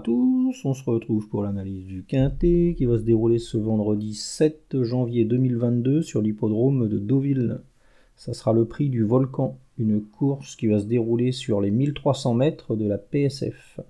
[0.00, 4.82] tous, on se retrouve pour l'analyse du Quintet qui va se dérouler ce vendredi 7
[4.82, 7.60] janvier 2022 sur l'hippodrome de Deauville.
[8.16, 12.34] Ça sera le prix du Volcan, une course qui va se dérouler sur les 1300
[12.34, 13.80] mètres de la PSF.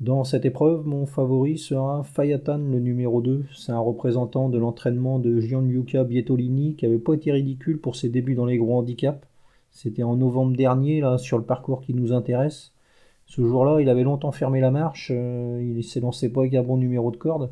[0.00, 3.44] Dans cette épreuve, mon favori sera Fayatan, le numéro 2.
[3.56, 8.08] C'est un représentant de l'entraînement de Gianluca Bietolini qui avait pas été ridicule pour ses
[8.08, 9.26] débuts dans les gros handicaps.
[9.72, 12.72] C'était en novembre dernier, là, sur le parcours qui nous intéresse.
[13.28, 16.62] Ce jour-là, il avait longtemps fermé la marche, euh, il s'est lancé pas avec un
[16.62, 17.50] bon numéro de corde,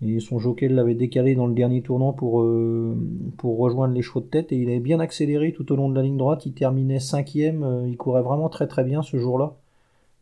[0.00, 2.96] et son jockey l'avait décalé dans le dernier tournant pour, euh,
[3.42, 6.02] rejoindre les chevaux de tête, et il avait bien accéléré tout au long de la
[6.02, 9.56] ligne droite, il terminait cinquième, euh, il courait vraiment très très bien ce jour-là.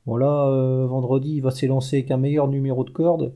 [0.06, 3.34] Voilà, vendredi, il va s'élancer avec un meilleur numéro de corde,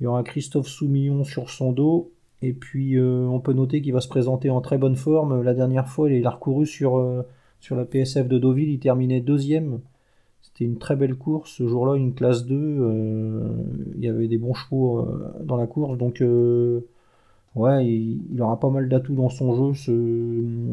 [0.00, 2.12] il y aura Christophe Soumillon sur son dos,
[2.42, 5.42] et puis on peut noter qu'il va se présenter en très bonne forme.
[5.42, 7.24] La dernière fois, il a recouru sur,
[7.60, 9.80] sur la PSF de Deauville, il terminait deuxième.
[10.52, 11.52] C'était une très belle course.
[11.52, 12.54] Ce jour-là, une classe 2.
[12.56, 13.48] Euh,
[13.96, 15.98] il y avait des bons chevaux euh, dans la course.
[15.98, 16.80] Donc, euh,
[17.54, 19.74] ouais, il, aura pas mal d'atouts dans son jeu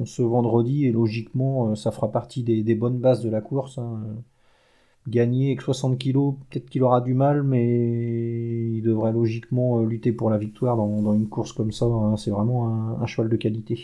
[0.05, 0.85] ce, vendredi.
[0.85, 3.77] Et logiquement, ça fera partie des, bonnes bases de la course.
[3.77, 4.01] Hein.
[5.07, 10.29] Gagner avec 60 kg, peut-être qu'il aura du mal, mais il devrait logiquement lutter pour
[10.29, 11.85] la victoire dans, une course comme ça.
[11.85, 12.17] Hein.
[12.17, 13.79] C'est vraiment un, cheval de qualité.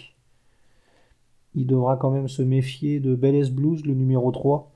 [1.55, 4.72] Il devra quand même se méfier de Belles Blues, le numéro 3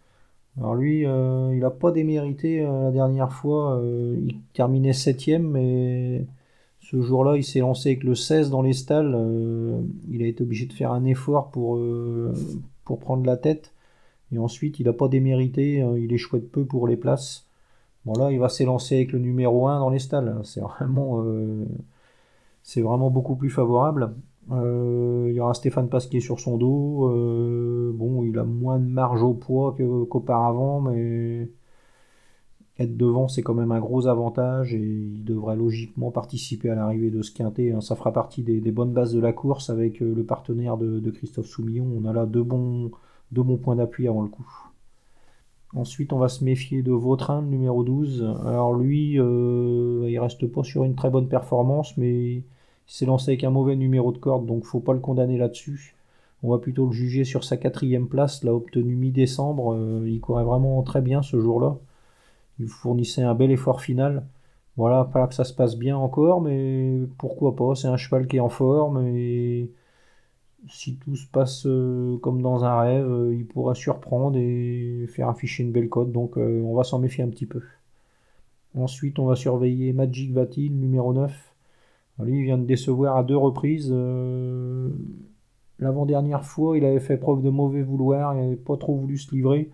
[0.58, 3.78] alors lui, euh, il n'a pas démérité euh, la dernière fois.
[3.78, 6.26] Euh, il terminait septième, mais
[6.82, 9.16] ce jour-là, il s'est lancé avec le 16 dans les stalles.
[10.10, 11.80] il a été obligé de faire un effort pour,
[13.00, 13.74] prendre la tête.
[14.32, 15.86] Et ensuite, il n'a pas démérité.
[15.98, 17.46] il est chouette peu pour les places.
[18.06, 20.36] Bon là, il va s'élancer avec le numéro 1 dans les stalles.
[20.44, 20.62] C'est
[22.82, 24.14] vraiment beaucoup plus favorable.
[24.52, 27.10] Euh, il y aura Stéphane Pasquier sur son dos.
[27.12, 29.76] Euh, bon, il a moins de marge au poids
[30.10, 31.50] qu'auparavant, mais
[32.80, 37.10] être devant, c'est quand même un gros avantage et il devrait logiquement participer à l'arrivée
[37.10, 37.72] de ce quintet.
[37.72, 37.82] Hein.
[37.82, 41.48] Ça fera partie des, bonnes bases de la course avec euh, le partenaire de, Christophe
[41.48, 41.88] Soumillon.
[41.98, 42.92] On a là deux bons,
[43.32, 44.48] deux bons points d'appui avant le coup.
[45.76, 48.24] Ensuite, on va se méfier de Vautrin, le numéro 12.
[48.46, 52.44] Alors lui, il reste pas sur une très bonne performance, mais
[52.88, 55.96] il s'est lancé avec un mauvais numéro de corde, donc faut pas le condamner là-dessus.
[56.44, 59.74] On va plutôt le juger sur sa quatrième place, l'a obtenu mi-décembre.
[59.74, 61.78] Euh, il courait vraiment très bien ce jour-là.
[62.60, 64.26] Il fournissait un bel effort final.
[64.78, 67.76] Voilà, pas que ça se passe bien encore, mais pourquoi pas.
[67.76, 69.72] C'est un cheval qui est en forme et
[70.70, 75.30] si tout se passe euh, comme dans un rêve, euh, il pourra surprendre et faire
[75.30, 76.12] afficher une belle cote.
[76.12, 77.62] Donc on va s'en méfier un petit peu.
[78.76, 81.57] Ensuite, on va surveiller Magic Vatil, numéro 9.
[82.20, 83.90] Lui, il vient de décevoir à deux reprises.
[83.92, 84.90] Euh,
[85.80, 89.34] l'avant-dernière fois, il avait fait preuve de mauvais vouloir, il n'avait pas trop voulu se
[89.34, 89.72] livrer.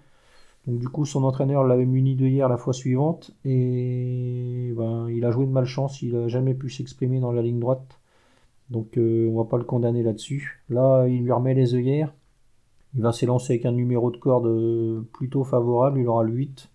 [0.68, 3.32] Donc du coup, son entraîneur l'avait muni de hier la fois suivante.
[3.46, 7.60] Et ben, il a joué de malchance, il n'a jamais pu s'exprimer dans la ligne
[7.60, 8.00] droite.
[8.70, 10.64] Donc euh, on va pas le condamner là-dessus.
[10.70, 12.14] Là, il lui remet les œillères.
[12.96, 16.70] Il va s'élancer avec un numéro de corde euh, plutôt favorable, il aura le 8.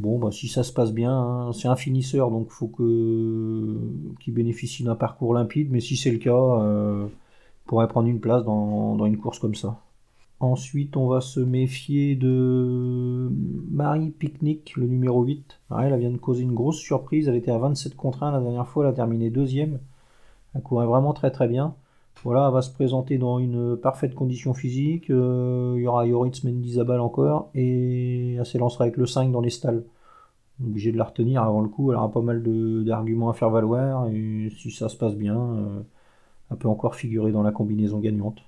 [0.00, 3.76] Bon, bah, si ça se passe bien, hein, c'est un finisseur, donc il faut que
[4.20, 5.70] qu'il bénéficie d'un parcours limpide.
[5.70, 9.54] Mais si c'est le cas, euh, il pourrait prendre une place dans, une course comme
[9.54, 9.78] ça.
[10.40, 13.30] Ensuite, on va se méfier de
[13.70, 15.60] Marie Picnic, le numéro 8.
[15.78, 17.28] elle vient de causer une grosse surprise.
[17.28, 19.80] Elle était à 27 contre 1 la dernière fois, elle a terminé deuxième.
[20.54, 21.74] Elle courait vraiment très très bien.
[22.22, 25.08] Voilà, elle va se présenter dans une parfaite condition physique.
[25.08, 27.50] Euh, il y aura Yoritz Mendizabal encore.
[27.54, 29.84] Et elle s'élancera avec le 5 dans les stalles.
[30.62, 31.90] Obligé de la retenir avant le coup.
[31.90, 32.42] Elle aura pas mal
[32.84, 34.08] d'arguments à faire valoir.
[34.08, 35.80] Et si ça se passe bien, euh,
[36.50, 38.38] elle peut encore figurer dans la combinaison gagnante.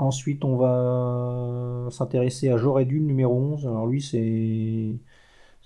[0.00, 3.66] Ensuite, on va s'intéresser à Joredul, numéro 11.
[3.66, 4.98] Alors lui, c'est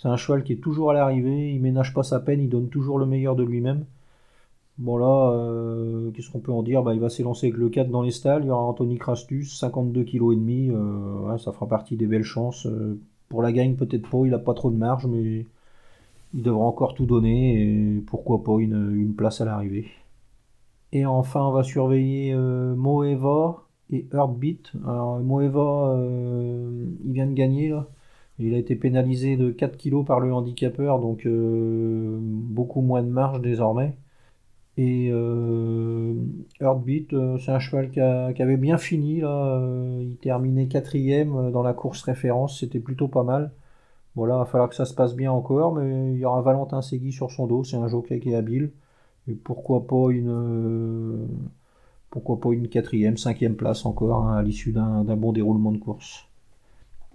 [0.09, 1.55] un cheval qui est toujours à l'arrivée.
[1.55, 2.41] Il ménage pas sa peine.
[2.41, 3.87] Il donne toujours le meilleur de lui-même.
[4.79, 6.83] Bon là, euh, qu'est-ce qu'on peut en dire?
[6.83, 9.57] Bah, Il va s'élancer avec le 4 dans les stalles, il y aura Anthony Crastus,
[9.57, 12.67] 52 kg et demi, euh, ça fera partie des belles chances.
[12.67, 15.47] Euh, pour la gagne peut-être pas, il n'a pas trop de marge, mais
[16.35, 19.87] il devra encore tout donner, et pourquoi pas une, place à l'arrivée.
[20.93, 24.73] Et enfin, on va surveiller Moeva et Heartbeat.
[24.85, 25.97] Alors Moeva,
[27.05, 27.75] il vient de gagner.
[28.39, 33.41] Il a été pénalisé de 4 kg par le handicapeur, donc beaucoup moins de marge
[33.41, 33.97] désormais.
[34.77, 36.15] Et euh,
[36.61, 39.21] Heartbeat, euh, c'est un cheval qui, avait bien fini.
[39.21, 39.59] Là.
[39.59, 43.53] Euh, il terminait quatrième euh, dans la course référence, c'était plutôt pas mal.
[44.17, 46.83] Voilà, il va falloir que ça se passe bien encore, mais il y aura Valentin
[46.83, 48.73] Segui sur son dos, c'est un jockey qui est habile.
[49.29, 51.29] Et pourquoi pas une,
[52.11, 56.29] pourquoi pas une quatrième, cinquième place encore hein, à l'issue d'un bon déroulement de course.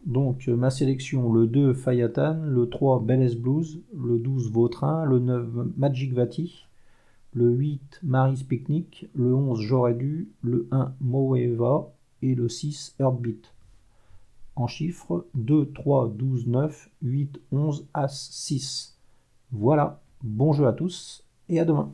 [0.06, 5.48] Donc ma sélection, le 2 Fayatan, le 3 Belles Blues, le 12 Vautrin, le 9
[5.78, 6.69] Magic Vati,
[7.34, 11.92] le 8 Mary's Picnic, le 11 J'aurais dû, le 1 Moeva
[12.22, 13.54] et le 6 Heartbeat.
[14.56, 18.98] En chiffres 2, 3, 12, 9, 8, 11, As, 6.
[19.52, 21.94] Voilà, bon jeu à tous et à demain.